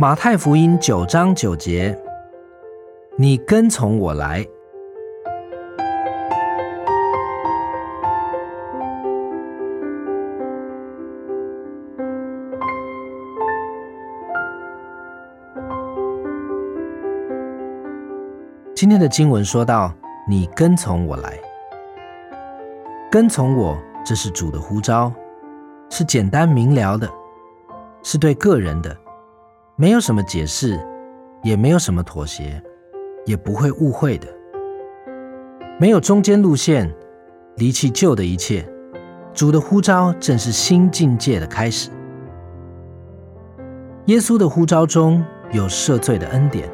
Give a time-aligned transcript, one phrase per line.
[0.00, 2.00] 马太福音九章九节，
[3.16, 4.46] 你跟从我来。
[18.72, 19.92] 今天的经文说到
[20.30, 21.36] ：“你跟从我来，
[23.10, 23.76] 跟从我，
[24.06, 25.12] 这是主的呼召，
[25.90, 27.10] 是简单明了的，
[28.04, 28.96] 是对个人的，
[29.80, 30.76] 没有什么解释，
[31.44, 32.60] 也没有什么妥协，
[33.24, 34.26] 也不会误会的，
[35.78, 36.92] 没有中间路线，
[37.58, 38.68] 离弃旧的一切。
[39.32, 41.90] 主的呼召正是新境界的开始。
[44.06, 46.68] 耶稣的呼召中有赦罪的恩典。”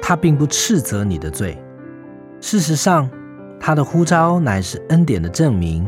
[0.00, 1.58] 他并不斥责你的罪，
[2.40, 3.10] 事实上，
[3.58, 5.84] 他的呼召乃是恩典的证明。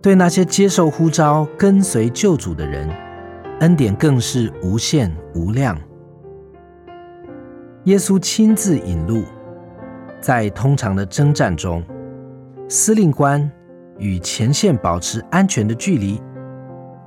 [0.00, 2.88] 对那些接受呼召、跟随救主的人，
[3.60, 5.78] 恩典更是无限无量。
[7.84, 9.24] 耶稣亲自引路，
[10.20, 11.82] 在通常的征战中，
[12.68, 13.50] 司令官
[13.98, 16.20] 与前线保持安全的距离。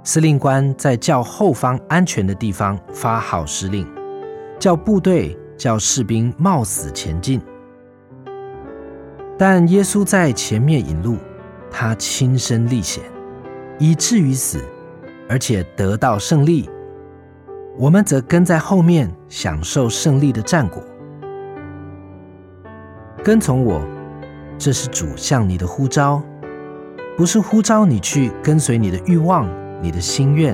[0.03, 3.87] 司令官在较后方安全的地方发号施令，
[4.59, 5.37] 叫部队。
[5.57, 7.39] 叫士兵冒死前进，
[9.37, 11.17] 但耶稣在前面引路，
[11.69, 13.03] 他亲身历险，
[13.77, 14.57] 以至于死，
[15.31, 16.69] 而且得到胜利。
[17.77, 20.83] 我们则跟在后面，享受胜利的战果。
[23.23, 23.81] 跟从我，
[24.57, 26.21] 这是主向你的呼召，
[27.15, 29.47] 不是呼召你去跟随你的欲望、
[29.81, 30.53] 你的心愿，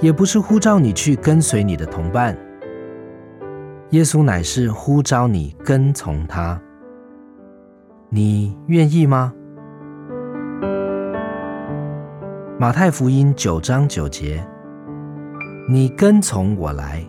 [0.00, 2.34] 也不是呼召你去跟随你的同伴。
[3.90, 6.58] 耶稣乃是呼召你跟从他，
[8.08, 9.34] 你愿意吗？
[12.58, 14.42] 马太福音九章九节，
[15.68, 17.04] 你跟从我来。